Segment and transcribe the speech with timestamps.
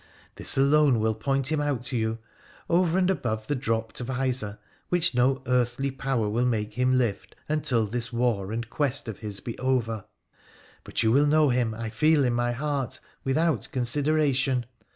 [0.35, 2.17] This alone will point him out to you,
[2.67, 4.57] over and above the dropped visor,
[4.89, 9.39] which no earthly power will make him lift until this war and quest of his
[9.41, 10.05] be over.
[10.83, 14.65] But you will know him, I feel in my heart, without consideration.